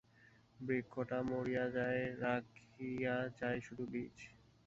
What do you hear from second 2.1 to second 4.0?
রাখিয়া যায় শুধু